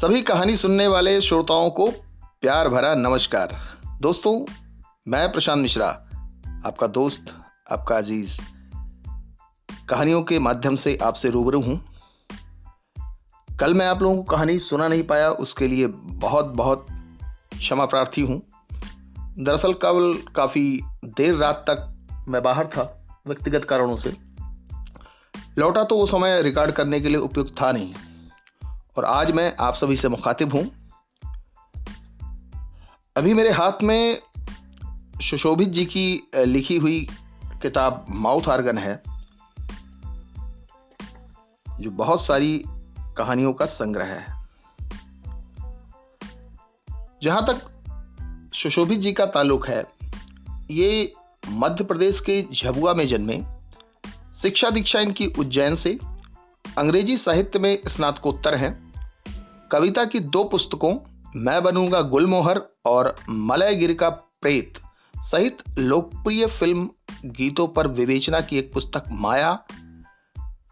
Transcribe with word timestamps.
सभी 0.00 0.22
कहानी 0.22 0.56
सुनने 0.56 0.86
वाले 0.86 1.20
श्रोताओं 1.20 1.70
को 1.70 1.90
प्यार 2.40 2.68
भरा 2.68 2.94
नमस्कार। 2.94 3.60
दोस्तों, 4.00 4.52
मैं 5.08 5.32
प्रशांत 5.32 5.62
मिश्रा, 5.62 5.86
आपका 6.66 6.86
दोस्त, 6.86 7.34
आपका 7.70 7.96
अज़ीज़। 7.96 8.38
कहानियों 9.88 10.22
के 10.22 10.38
माध्यम 10.38 10.76
से 10.76 10.98
आपसे 11.02 11.30
रूबरू 11.30 11.60
हूँ। 11.60 11.84
कल 13.60 13.74
मैं 13.74 13.86
आप 13.86 14.02
लोगों 14.02 14.16
को 14.16 14.22
कहानी 14.22 14.58
सुना 14.58 14.88
नहीं 14.88 15.02
पाया, 15.02 15.30
उसके 15.30 15.68
लिए 15.68 15.86
बहुत 16.02 16.46
बहुत 16.46 16.86
क्षमा 17.54 17.84
प्रार्थी 17.84 18.22
हूँ। 18.22 18.42
दरअसल 19.38 19.72
कल 19.72 20.22
काफ़ी 20.36 20.80
देर 21.04 21.34
रात 21.34 21.64
तक 21.70 22.06
मैं 22.28 22.42
बाहर 22.42 22.66
था, 22.66 23.08
व्यक्तिगत 23.26 23.64
कारणों 23.64 23.96
से। 23.96 24.16
लौटा 25.58 25.84
तो 25.84 25.96
वो 25.96 26.06
समय 26.06 26.42
रिकॉर्ड 26.42 26.70
करने 26.70 27.00
के 27.00 27.08
लिए 27.08 27.18
उपयुक्त 27.18 27.62
था 27.62 27.72
नहीं। 27.72 27.94
और 28.98 29.04
आज 29.04 29.30
मैं 29.30 29.54
आप 29.60 29.74
सभी 29.74 29.96
से 29.96 30.08
मुखातिब 30.08 30.54
हूँ। 30.54 30.62
अभी 33.16 33.34
मेरे 33.34 33.50
हाथ 33.50 33.82
में 33.82 34.22
सुशोभित 35.22 35.68
जी 35.68 35.84
की 35.84 36.30
लिखी 36.36 36.76
हुई 36.76 37.06
किताब 37.62 38.06
माउथ 38.10 38.48
आर्गन 38.48 38.78
है, 38.78 38.94
जो 41.80 41.90
बहुत 41.90 42.22
सारी 42.22 42.64
कहानियों 43.18 43.52
का 43.52 43.66
संग्रह 43.66 44.04
है। 44.04 44.26
जहाँ 47.22 47.44
तक 47.46 48.50
सुशोभित 48.54 48.98
जी 48.98 49.12
का 49.12 49.26
ताल्लुक 49.26 49.68
है, 49.68 49.84
ये 50.70 51.12
मध्य 51.48 51.84
प्रदेश 51.84 52.20
के 52.20 52.42
झबुआ 52.54 52.94
में 52.94 53.06
जन्मे, 53.06 53.40
शिक्षा 54.42 54.70
दीक्षा 54.70 55.00
इनकी 55.00 55.26
उज्जैन 55.38 55.76
से, 55.76 55.98
अंग्रेज़ी 56.78 57.16
साहित्य 57.16 57.58
में 57.58 57.78
स्नातकोत्तर 57.88 58.54
हैं। 58.54 58.87
कविता 59.72 60.04
की 60.04 60.20
दो 60.20 60.42
पुस्तकों, 60.44 60.94
मैं 61.36 61.62
बनूँगा 61.62 62.00
गुलमोहर 62.02 62.60
और 62.86 63.14
मलय 63.28 63.74
गिर 63.74 63.92
का 63.94 64.08
प्रेत, 64.08 64.78
सहित 65.22 65.62
लोकप्रिय 65.78 66.46
फ़िल्म 66.46 66.88
गीतों 67.24 67.66
पर 67.68 67.86
विवेचना 67.86 68.40
की 68.40 68.58
एक 68.58 68.72
पुस्तक 68.72 69.04
माया 69.12 69.52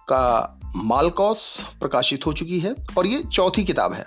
का 0.09 0.59
मालकॉस 0.77 1.45
प्रकाशित 1.81 2.27
हो 2.27 2.33
चुकी 2.33 2.61
है 2.61 2.75
और 2.99 3.07
ये 3.07 3.23
चौथी 3.23 3.65
किताब 3.65 3.93
है। 3.93 4.07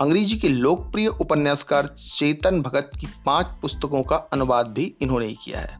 अंग्रेज़ी 0.00 0.36
के 0.38 0.48
लोकप्रिय 0.48 1.06
उपन्यासकार 1.06 1.86
चेतन 1.86 2.60
भगत 2.62 2.90
की 3.00 3.06
पाँच 3.26 3.46
पुस्तकों 3.62 4.02
का 4.02 4.16
अनुवाद 4.32 4.68
भी 4.68 4.84
इन्होंने 5.02 5.26
ही 5.26 5.38
किया 5.44 5.60
है। 5.60 5.78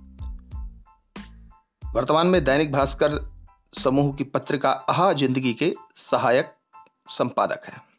वर्तमान 1.83 2.27
में 2.27 2.43
दैनिक 2.45 2.73
भास्कर 2.73 3.19
समूह 3.79 4.13
की 4.13 4.25
पत्रिका 4.25 4.71
आहा 4.71 5.13
ज़िंदगी 5.13 5.53
के 5.53 5.73
सहायक 5.97 6.53
संपादक 7.11 7.63
हैं। 7.67 7.90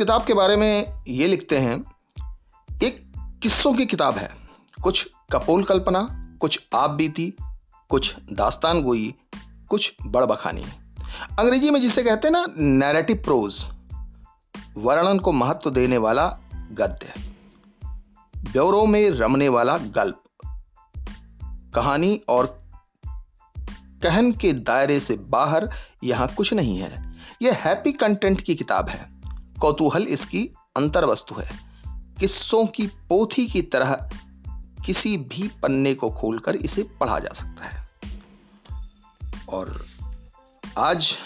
किताब 0.00 0.24
के 0.24 0.34
बारे 0.34 0.56
में 0.56 1.02
ये 1.08 1.28
लिखते 1.28 1.58
हैं, 1.58 1.84
एक 2.82 3.12
किस्सों 3.42 3.74
की 3.74 3.86
किताब 3.86 4.16
है। 4.16 4.36
कुछ 4.82 5.10
कपोल 5.32 5.64
कल्पना, 5.64 6.00
कुछ 6.40 6.60
आप 6.74 6.90
बीती, 6.90 7.34
कुछ 7.88 8.14
दास्तान 8.32 8.82
गोई, 8.82 9.14
कुछ 9.68 9.94
बड़बखानी 10.06 10.62
अंग्रेज़ी 11.38 11.70
में 11.70 11.80
जिसे 11.80 12.02
कहते 12.02 12.28
हैं 12.28 12.32
ना 12.32 12.46
नैरेटिव 12.58 13.16
प्रोज 13.16 13.68
वर्णन 14.76 15.18
को 15.18 15.32
महत्व 15.32 15.70
देने 15.70 15.98
वाला 15.98 16.38
गद्य 16.54 17.14
ब्यौरों 18.36 18.86
में 18.86 19.10
रमने 19.10 19.48
वाला 19.48 19.78
गल्प। 19.78 20.22
कहानी 21.74 22.20
और 22.28 22.64
कहन 24.02 24.32
के 24.32 24.52
दायरे 24.52 25.00
से 25.00 25.16
बाहर 25.16 25.70
यहाँ 26.04 26.28
कुछ 26.28 26.52
नहीं 26.52 26.78
है। 26.78 27.14
यह 27.42 27.58
हैप्पी 27.60 27.92
कंटेंट 27.92 28.40
की 28.40 28.54
किताब 28.54 28.88
है। 28.88 29.19
कौतूहल 29.60 30.02
इसकी 30.02 30.50
अंतर 30.76 31.04
वस्तु 31.04 31.34
है। 31.34 31.60
किस्सों 32.20 32.66
की 32.66 32.86
पोथी 32.86 33.46
की 33.46 33.62
तरह 33.62 34.10
किसी 34.86 35.16
भी 35.16 35.48
पन्ने 35.48 35.94
को 35.94 36.10
खोलकर 36.10 36.56
इसे 36.56 36.82
पढ़ा 36.82 37.18
जा 37.18 37.32
सकता 37.32 37.64
है। 37.64 37.88
और 39.48 39.86
आज 40.78 41.18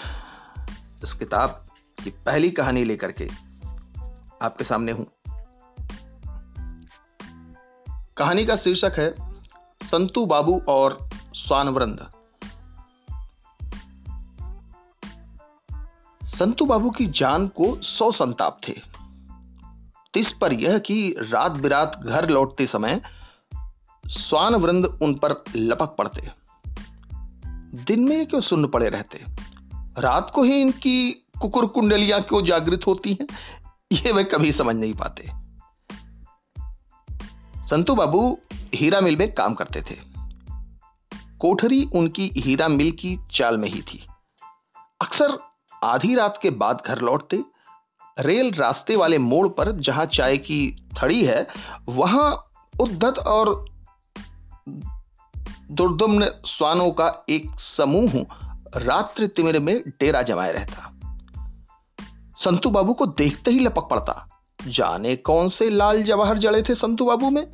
इस 1.02 1.12
किताब 1.12 1.66
की 2.04 2.10
पहली 2.10 2.50
कहानी 2.50 2.84
लेकर 2.84 3.12
के 3.12 3.28
आपके 4.42 4.64
सामने 4.64 4.92
हूँ। 4.92 5.06
कहानी 8.16 8.46
का 8.46 8.56
शीर्षक 8.56 8.92
है, 8.96 9.14
संतू 9.82 10.26
बाबू 10.26 10.62
और 10.68 11.08
स्वानवृंद। 11.34 12.13
संतू 16.38 16.66
बाबू 16.66 16.90
की 16.90 17.06
जान 17.06 17.48
को 17.48 17.82
सौ 17.82 18.12
संताप 18.12 18.60
थे। 18.68 18.74
तिस 20.14 20.32
पर 20.32 20.52
यह 20.52 20.78
कि 20.78 21.14
रात 21.18 21.52
बिरात 21.52 22.00
घर 22.04 22.30
लौटते 22.30 22.66
समय 22.66 23.02
स्वान 24.06 24.54
वृंद 24.54 24.98
उन 25.02 25.14
पर 25.14 25.44
लपक 25.56 25.86
पड़ते। 25.86 26.30
दिन 27.84 28.00
में 28.00 28.26
क्यों 28.26 28.40
सुन्न 28.40 28.66
पड़े 28.66 28.88
रहते? 28.88 29.24
रात 29.98 30.32
को 30.34 30.42
ही 30.42 30.60
इनकी 30.60 31.12
कुकुर 31.12 31.66
कुंडलियाँ 31.66 32.22
क्यों 32.22 32.44
जागृत 32.44 32.86
होती 32.86 33.18
हैं? 33.20 33.26
ये 33.92 34.12
वे 34.12 34.24
कभी 34.24 34.52
समझ 34.52 34.76
नहीं 34.76 34.94
पाते। 34.94 35.30
संतू 37.70 37.94
बाबू 37.94 38.38
हीरा 38.74 39.00
मिल 39.00 39.16
में 39.16 39.34
काम 39.34 39.54
करते 39.54 39.82
थे। 39.82 39.96
कोठरी 41.38 41.84
उनकी 41.84 42.30
हीरा 42.36 42.68
मिल 42.68 42.90
की 42.90 43.18
चाल 43.30 43.58
में 43.58 43.68
ही 43.68 43.82
थी। 43.82 44.06
अक्सर 45.02 45.53
आधी 45.82 46.14
रात 46.14 46.38
के 46.42 46.50
बाद 46.52 46.82
घर 46.86 47.00
लौटते, 47.00 47.42
रेल 48.18 48.50
रास्ते 48.52 48.96
वाले 48.96 49.18
मोड़ 49.18 49.46
पर 49.48 49.70
जहाँ 49.78 50.04
चाय 50.06 50.36
की 50.38 50.88
थड़ी 50.96 51.24
है, 51.24 51.46
वहाँ 51.88 52.30
उद्धत 52.74 53.18
और 53.18 53.64
दुर्दम्न 55.70 56.28
स्वानों 56.46 56.90
का 56.90 57.08
एक 57.28 57.50
समूह 57.58 58.12
रात्रि 58.76 59.26
तिमिर 59.26 59.58
में 59.60 59.78
डेरा 59.90 60.22
जमाए 60.22 60.52
रहता। 60.52 60.90
संतू 62.38 62.70
बाबू 62.70 62.92
को 62.92 63.06
देखते 63.06 63.50
ही 63.50 63.58
लपक 63.58 63.88
पड़ता, 63.90 64.26
जाने 64.58 65.14
कौन 65.16 65.48
से 65.48 65.68
लाल 65.70 66.02
जवाहर 66.02 66.38
जड़े 66.38 66.62
थे 66.62 66.74
संतू 66.74 67.04
बाबू 67.04 67.30
में? 67.30 67.46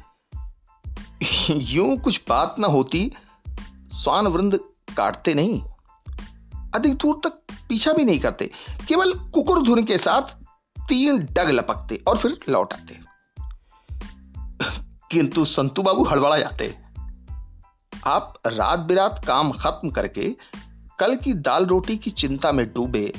यूँ 1.51 1.97
कुछ 1.99 2.21
बात 2.29 2.57
ना 2.59 2.67
होती, 2.67 3.11
स्वान 3.93 4.27
वृंद 4.27 4.59
काटते 4.97 5.35
नहीं। 5.35 5.61
अधिक 6.75 6.95
दूर 6.95 7.21
तक 7.25 7.40
पीछा 7.71 7.93
भी 7.93 8.05
नहीं 8.05 8.21
करते, 8.21 8.51
केवल 8.89 9.13
कुकुर 9.13 9.63
धुन 9.63 9.85
के 9.85 9.99
साथ 9.99 10.23
तीन 10.89 11.19
डग 11.19 11.51
लपकते 11.51 12.03
और 12.09 12.17
फिर 12.17 12.39
लौट 12.49 12.73
आते। 12.73 12.99
किंतु 15.11 15.45
संतू 15.45 15.83
बाबू 15.83 16.05
हड़बड़ा 16.05 16.39
जाते। 16.39 16.75
आप 18.07 18.35
रात 18.47 18.81
बिरात 18.81 19.25
काम 19.27 19.53
खत्म 19.53 19.91
करके 19.91 20.37
कल 20.99 21.17
की 21.17 21.33
दाल 21.33 21.67
रोटी 21.67 21.97
की 21.97 22.11
चिंता 22.11 22.53
में 22.53 22.67
डूबे 22.73 23.13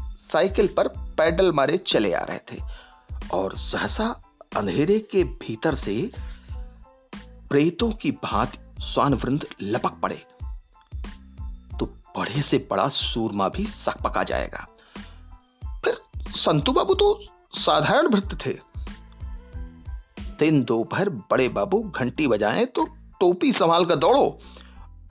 साइकिल 0.00 0.66
पर 0.66 0.88
पैडल 0.88 1.52
मारे 1.52 1.76
चले 1.76 2.12
आ 2.12 2.24
रहे 2.24 2.38
थे 2.38 2.62
और 3.32 3.56
सहसा 3.56 4.20
अंधेरे 4.56 4.98
के 4.98 5.24
भीतर 5.24 5.74
से 5.74 6.10
प्रेतों 7.50 7.90
की 7.92 8.10
भांति 8.10 8.58
स्वान 8.84 9.14
वृंद 9.14 9.44
लपक 9.62 9.92
पड़े। 9.92 10.24
बड़े 12.16 12.42
से 12.42 12.58
बड़ा 12.70 12.88
सूरमा 12.88 13.48
भी 13.48 13.64
सक 13.66 14.00
पका 14.02 14.22
जाएगा। 14.22 14.66
फिर 15.84 15.98
संतू 16.36 16.72
बाबू 16.72 16.94
तो 16.94 17.08
साधारण 17.54 18.08
भृत 18.08 18.38
थे। 18.46 18.52
दिन 20.38 20.62
दोपहर 20.64 21.08
बड़े 21.30 21.48
बाबू 21.48 21.82
घंटी 21.90 22.26
बजाएँ 22.26 22.64
तो 22.66 22.84
टोपी 23.20 23.52
संभाल 23.52 23.84
कर 23.84 23.96
दौड़ो 23.96 24.38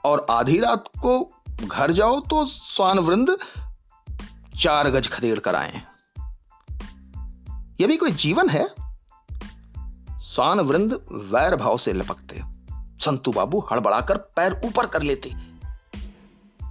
और 0.06 0.26
आधी 0.30 0.60
रात 0.60 0.88
को 0.98 1.20
घर 1.68 1.92
जाओ 1.92 2.20
तो 2.20 2.46
स्वान 2.46 3.00
वृंद 3.00 3.36
चार 4.60 4.90
गज 4.90 5.08
खदेड़ 5.08 5.40
कर 5.40 5.56
आए। 5.56 5.82
यह 7.82 7.88
भी 7.88 7.98
कोई 7.98 8.12
जीवन 8.12 8.50
है? 8.50 8.68
स्वान 10.24 10.60
वृंद 10.60 10.94
वैर 11.34 11.56
भाव 11.56 11.78
से 11.78 11.94
लपकते। 11.94 12.42
संतू 13.06 13.32
बाबू 13.32 13.60
हड़बड़ाकर 13.72 14.18
पैर 14.36 14.60
ऊपर 14.66 14.86
कर 14.86 15.02
लेते। 15.02 15.34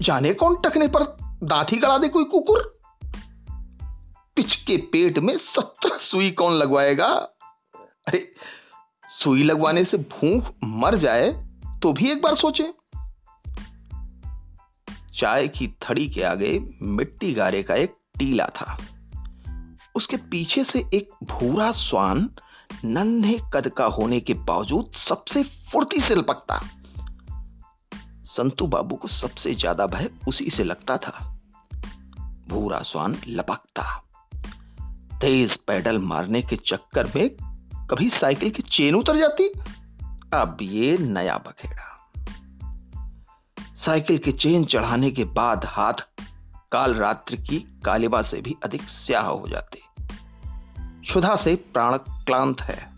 जाने 0.02 0.34
कौन 0.34 0.56
टकने 0.56 0.88
पर? 0.88 1.16
दांत 1.42 1.72
ही 1.72 1.78
गड़ा 1.78 1.98
दे 1.98 2.08
कोई 2.08 2.24
कुकुर। 2.24 2.80
पिच 4.36 4.54
के 4.54 4.76
पेट 4.76 5.18
में 5.18 5.38
सत्रह 5.38 5.98
सुई 5.98 6.30
कौन 6.30 6.52
लगवाएगा? 6.52 7.06
अरे, 8.08 8.34
सुई 9.08 9.42
लगवाने 9.42 9.84
से 9.84 9.96
भूख 9.96 10.54
मर 10.64 10.94
जाए 10.94 11.48
तो 11.82 11.92
भी 11.92 12.10
एक 12.10 12.22
बार 12.22 12.34
सोचे। 12.34 12.74
चाय 15.14 15.48
की 15.48 15.66
थड़ी 15.66 16.08
के 16.08 16.22
आगे 16.22 16.68
मिट्टी 16.82 17.32
गारे 17.32 17.62
का 17.62 17.74
एक 17.74 17.94
टीला 18.18 18.46
था। 18.46 18.78
उसके 19.94 20.16
पीछे 20.16 20.64
से 20.64 20.84
एक 20.94 21.10
भूरा 21.24 21.72
स्वान 21.72 22.30
नन्हे 22.84 23.38
कद 23.52 23.68
का 23.68 23.84
होने 23.84 24.20
के 24.20 24.34
बावजूद 24.34 24.92
सबसे 24.92 25.42
फुर्ती 25.42 26.00
से 26.00 26.14
लपकता। 26.14 26.60
संतू 28.36 28.66
बाबू 28.66 28.96
को 28.96 29.08
सबसे 29.08 29.54
ज़्यादा 29.54 29.86
भय 29.86 30.10
उसी 30.28 30.50
से 30.50 30.64
लगता 30.64 30.96
था। 30.96 31.40
भूरा 32.48 32.82
स्वान 32.82 33.16
लपकता। 33.28 33.82
तेज 35.20 35.56
पैडल 35.56 35.98
मारने 35.98 36.42
के 36.42 36.56
चक्कर 36.56 37.12
में 37.16 37.30
कभी 37.90 38.10
साइकिल 38.10 38.50
की 38.50 38.62
चेन 38.62 38.94
उतर 38.94 39.16
जाती। 39.16 39.48
अब 40.34 40.58
ये 40.62 40.98
नया 40.98 41.38
बखेड़ा। 41.38 42.10
साइकिल 43.76 44.18
की 44.18 44.32
चेन 44.32 44.64
चढ़ाने 44.64 45.10
के 45.10 45.24
बाद 45.24 45.64
हाथ 45.64 46.06
काल 46.72 46.94
रात्रि 46.94 47.36
की 47.36 47.58
कालिबा 47.84 48.22
से 48.22 48.40
भी 48.40 48.54
अधिक 48.64 48.82
स्याह 48.82 49.26
हो 49.26 49.48
जाते। 49.48 49.80
क्षुधा 50.80 51.36
से 51.36 51.54
प्राण 51.54 51.96
क्लांत 51.98 52.60
है। 52.60 52.92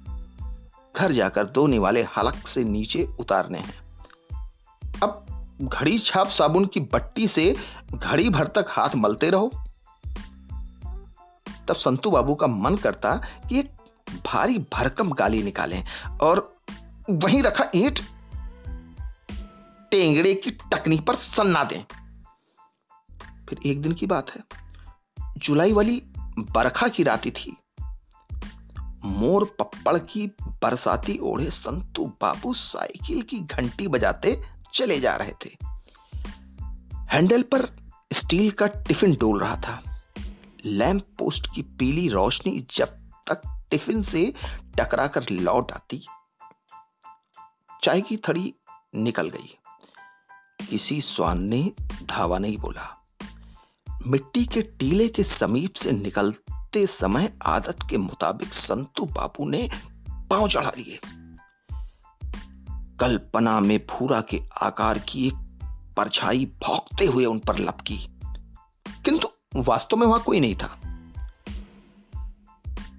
घर 0.96 1.12
जाकर 1.12 1.46
दो 1.46 1.66
निवाले 1.66 2.02
हलक 2.02 2.46
से 2.46 2.64
नीचे 2.64 3.08
उतारने 3.20 3.58
हैं। 3.58 3.85
घड़ी 5.60 5.98
छाप 5.98 6.28
साबुन 6.28 6.64
की 6.64 6.80
बट्टी 6.80 7.28
से 7.28 7.56
घड़ी 7.94 8.28
भर 8.28 8.46
तक 8.46 8.66
हाथ 8.68 8.88
मलते 8.96 9.30
रहो। 9.30 9.50
तब 11.68 11.74
संतू 11.74 12.10
बाबू 12.10 12.34
का 12.34 12.46
मन 12.46 12.76
करता 12.76 13.16
कि 13.48 13.58
एक 13.58 13.74
भारी 14.26 14.58
भरकम 14.58 15.10
गाली 15.10 15.42
निकालें 15.42 15.84
और 16.22 16.54
वहीं 17.10 17.42
रखा 17.42 17.64
ईंट 17.74 18.00
टेंगड़े 19.90 20.34
की 20.34 20.50
टकनी 20.50 20.98
पर 20.98 21.14
सन्ना 21.14 21.64
दें। 21.64 21.84
फिर 23.48 23.58
एक 23.66 23.82
दिन 23.82 23.92
की 23.92 24.06
बात 24.06 24.30
है। 24.30 24.44
जुलाई 25.38 25.72
वाली 25.72 26.02
बरखा 26.38 26.88
की 26.88 27.02
राती 27.02 27.30
थी। 27.30 27.56
मोर 29.04 29.56
पप्पड़ 29.58 29.98
की 29.98 30.26
बरसाती 30.42 31.18
ओढ़े 31.18 31.50
संतू 31.50 32.06
बाबू 32.06 32.54
साइकिल 32.54 33.22
की 33.22 33.38
घंटी 33.38 33.88
बजाते 33.88 34.55
चले 34.76 35.00
जा 35.00 35.16
रहे 35.16 35.32
थे। 35.44 35.50
हैंडल 37.12 37.42
पर 37.42 37.64
स्टील 38.12 38.50
का 38.50 38.66
टिफ़िन 38.66 39.14
डोल 39.14 39.40
रहा 39.40 39.56
था। 39.56 40.00
लैंप 40.64 41.02
पोस्ट 41.18 41.46
की 41.54 41.62
पीली 41.62 42.08
रोशनी 42.08 42.66
जब 42.70 42.88
तक 43.28 43.66
टिफ़िन 43.70 44.02
से 44.02 44.34
टकराकर 44.78 45.30
लौट 45.30 45.72
आती, 45.72 46.02
चाय 47.82 48.00
की 48.00 48.16
थड़ी 48.16 48.54
निकल 48.94 49.28
गई। 49.28 49.58
किसी 50.70 51.00
स्वान 51.00 51.42
ने 51.42 51.72
धावा 52.02 52.38
नहीं 52.38 52.58
बोला। 52.58 53.04
मिट्टी 54.06 54.44
के 54.44 54.62
टीले 54.62 55.08
के 55.08 55.24
समीप 55.24 55.74
से 55.74 55.92
निकलते 55.92 56.86
समय 56.86 57.32
आदत 57.46 57.78
के 57.90 57.96
मुताबिक 57.96 58.52
संतु 58.52 59.04
बाबू 59.04 59.48
ने 59.48 59.68
पाँव 60.30 60.48
चढ़ा 60.48 60.72
लिए। 60.78 60.98
कल्पना 63.00 63.60
में 63.60 63.86
फूरा 63.90 64.20
के 64.20 64.42
आकार 64.62 64.98
की 64.98 65.26
एक 65.26 65.34
परछाई 65.96 66.44
भौंकते 66.44 67.04
हुए 67.04 67.24
उन 67.24 67.38
पर 67.38 67.58
लपकी। 67.58 67.98
किंतु 69.04 69.28
वास्तव 69.56 69.96
में 69.96 70.06
वहाँ 70.06 70.22
कोई 70.22 70.40
नहीं 70.40 70.54
था। 70.54 70.78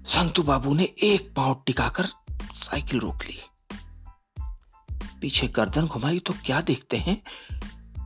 संतु 0.06 0.42
बाबू 0.42 0.74
ने 0.74 0.84
एक 0.84 1.34
पाँव 1.36 1.62
टिकाकर 1.66 2.06
साइकिल 2.54 3.00
रोक 3.00 3.18
ली। 3.24 3.38
पीछे 5.20 5.48
गर्दन 5.48 5.86
घुमाई 5.86 6.18
तो 6.18 6.34
क्या 6.46 6.60
देखते 6.60 6.96
हैं? 6.96 7.22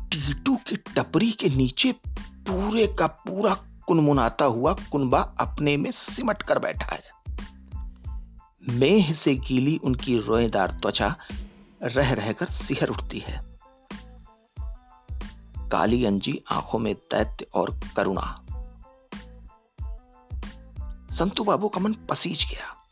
टीटू 0.08 0.56
की 0.56 0.76
टपरी 0.76 1.30
के 1.30 1.48
नीचे 1.48 1.92
पूरे 2.08 2.86
का 2.86 3.06
पूरा 3.06 3.54
कुनमुनाता 3.86 4.44
हुआ 4.44 4.72
कुनबा 4.92 5.20
अपने 5.20 5.76
में 5.76 5.90
सिमट 5.90 6.42
कर 6.42 6.58
बैठा 6.58 6.86
है। 6.86 7.02
मेह 8.68 9.12
से 9.12 9.34
गीली 9.34 9.80
उनकी 9.84 10.18
रोएदार 10.18 10.70
त्वचा 10.70 11.16
रह 11.84 12.12
रहकर 12.12 12.46
सिहर 12.46 12.88
उठती 12.88 13.18
है। 13.18 13.58
काली 15.68 16.04
अंजी 16.04 16.44
आँखों 16.50 16.78
में 16.78 16.94
दैत्य 16.94 17.46
और 17.54 17.80
करुणा। 17.96 18.44
संतू 21.10 21.44
बाबू 21.44 21.68
का 21.68 21.80
मन 21.80 21.92
पसीज 21.92 22.46
गया। 22.50 22.88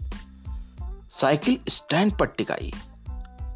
साइकिल 1.10 1.58
स्टैंड 1.69 2.19
पर 2.19 2.26
टिकाई। 2.26 2.72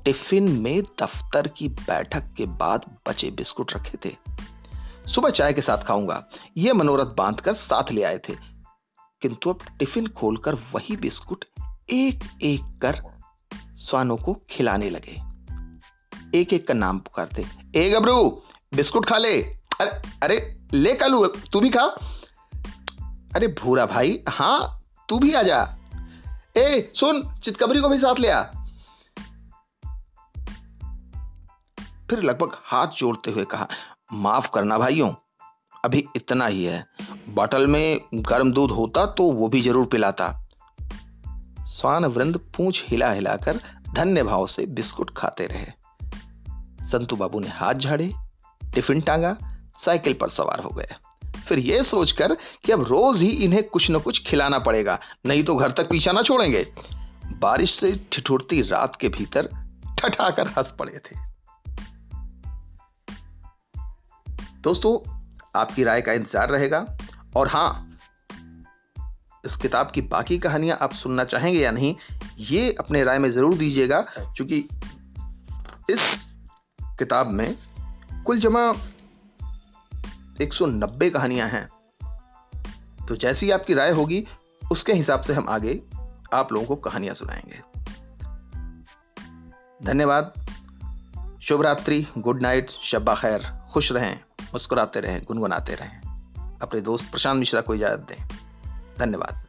टिफ़िन 0.04 0.60
में 0.60 0.82
दफ्तर 0.82 1.48
की 1.48 1.68
बैठक 1.68 2.32
के 2.36 2.46
बाद 2.46 2.96
बचे 3.08 3.30
बिस्कुट 3.30 3.72
रखे 3.72 3.98
थे। 4.04 4.16
सुबह 5.10 5.30
चाय 5.30 5.52
के 5.52 5.60
साथ 5.60 5.78
खाऊँगा। 5.78 6.26
यह 6.56 6.74
मनोरथ 6.74 7.06
बांधकर 7.06 7.54
साथ 7.54 7.92
ले 7.92 8.02
आए 8.02 8.18
थे। 8.18 8.36
किंतु 9.22 9.50
अब 9.50 9.58
टिफ़िन 9.78 10.06
खोलकर 10.06 10.54
वही 10.54 10.96
बिस्कुट 10.96 11.44
एक 11.90 12.24
एक 12.42 12.78
कर 12.82 13.13
स्वानों 13.84 14.16
को 14.16 14.36
खिलाने 14.50 14.90
लगे। 14.90 15.20
एक 16.38 16.52
एक 16.52 16.68
का 16.68 16.74
नाम 16.74 16.98
पुकारते, 16.98 17.46
ए 17.76 17.90
गबरू, 17.90 18.42
बिस्कुट 18.74 19.06
खा 19.06 19.18
ले। 19.18 19.42
अरे 19.80 19.90
अरे, 20.22 20.56
ले 20.72 20.94
कालू, 20.94 21.26
तू 21.26 21.60
भी 21.60 21.70
खा। 21.70 21.84
अरे, 23.36 23.46
भूरा 23.46 23.86
भाई, 23.86 24.20
हाँ, 24.28 24.82
तू 25.08 25.18
भी 25.18 25.34
आ 25.34 25.42
जा। 25.42 25.76
ए, 26.56 26.92
सुन, 26.94 27.36
चितकबरी 27.42 27.80
को 27.80 27.88
भी 27.88 27.98
साथ 27.98 28.18
ले 28.18 28.28
आ। 28.28 28.42
फिर 32.10 32.22
लगभग 32.22 32.56
हाथ 32.64 32.86
जोड़ते 32.86 33.30
हुए 33.30 33.44
कहा, 33.44 33.68
माफ़ 34.12 34.50
करना 34.54 34.78
भाइयों, 34.78 35.10
अभी 35.84 36.04
इतना 36.16 36.46
ही 36.46 36.64
है। 36.64 36.86
बॉटल 37.28 37.66
में 37.66 38.00
गर्म 38.14 38.52
दूध 38.52 38.70
होता 38.70 39.06
तो 39.06 39.32
वो 39.32 39.48
भी 39.48 39.60
ज़रूर 39.60 39.86
पिलाता। 39.86 40.43
स्वान 41.84 42.04
वृंद 42.04 42.36
पूछ 42.56 42.82
हिला 42.88 43.10
हिलाकर 43.10 43.56
धन्य 43.94 44.22
भाव 44.22 44.46
से 44.46 44.64
बिस्कुट 44.66 45.10
खाते 45.16 45.46
रहे। 45.46 45.66
संतू 46.84 47.16
बाबू 47.16 47.40
ने 47.40 47.48
हाथ 47.48 47.74
झाड़े, 47.74 48.12
टिफ़िन 48.74 49.00
टांगा, 49.00 49.36
साइकिल 49.76 50.14
पर 50.14 50.28
सवार 50.28 50.60
हो 50.60 50.70
गए। 50.70 50.86
फिर 51.48 51.58
यह 51.58 51.82
सोचकर 51.82 52.34
कि 52.64 52.72
अब 52.72 52.82
रोज 52.82 53.20
ही 53.22 53.28
इन्हें 53.28 53.62
कुछ 53.68 53.90
न 53.90 53.98
कुछ 53.98 54.22
खिलाना 54.26 54.58
पड़ेगा, 54.58 54.98
नहीं 55.26 55.44
तो 55.44 55.56
घर 55.56 55.72
तक 55.72 55.90
पीछा 55.90 56.12
ना 56.12 56.22
छोड़ेंगे। 56.22 56.66
बारिश 57.36 57.74
से 57.74 57.92
ठिठुरती 58.12 58.62
रात 58.62 58.96
के 58.96 59.08
भीतर 59.08 59.48
ठठाकर 59.98 60.48
हंस 60.48 60.74
पड़े 60.78 60.98
थे। 60.98 61.16
दोस्तों, 64.60 64.98
आपकी 65.56 65.84
राय 65.84 66.00
का 66.00 66.12
इंतज़ार 66.12 66.48
रहेगा। 66.48 66.86
और 67.36 67.48
हाँ 67.48 67.93
इस 69.46 69.56
किताब 69.56 69.90
की 69.90 70.00
बाकी 70.00 70.38
कहानियाँ 70.38 70.78
आप 70.80 70.92
सुनना 70.92 71.24
चाहेंगे 71.24 71.60
या 71.60 71.70
नहीं, 71.70 71.96
ये 72.38 72.72
अपने 72.72 73.04
राय 73.04 73.18
में 73.18 73.30
ज़रूर 73.30 73.56
दीजिएगा, 73.56 74.00
क्योंकि 74.18 74.68
इस 75.90 76.26
किताब 76.80 77.26
में 77.26 77.58
कुल 78.26 78.40
जमा 78.40 78.74
190 80.42 81.10
कहानियाँ 81.10 81.48
हैं। 81.48 81.68
तो 83.06 83.16
जैसी 83.16 83.50
आपकी 83.50 83.74
राय 83.74 83.90
होगी, 83.90 84.26
उसके 84.70 84.92
हिसाब 84.92 85.20
से 85.20 85.32
हम 85.32 85.46
आगे 85.48 85.82
आप 86.32 86.52
लोगों 86.52 86.66
को 86.66 86.76
कहानियाँ 86.76 87.14
सुनाएँगे। 87.14 87.60
धन्यवाद। 89.86 90.46
शुभ 91.42 91.62
रात्रि। 91.62 92.06
Good 92.18 92.42
night. 92.42 92.70
शब्बा 92.70 93.14
खैर। 93.14 93.58
खुश 93.72 93.92
रहें। 93.92 94.20
मुस्कुराते 94.42 95.00
रहें। 95.00 95.22
गुनगुनाते 95.22 95.74
रहें। 95.74 96.00
अपने 96.62 96.80
दोस्त 96.80 97.10
प्रशांत 97.10 97.38
मिश्रा 97.38 97.60
को 97.60 97.74
इजाज़त 97.74 98.00
दें। 98.00 98.33
धन्यवाद। 98.98 99.43